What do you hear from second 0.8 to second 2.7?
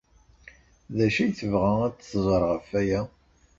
D acu ay tebɣa ad t-tẓer ɣef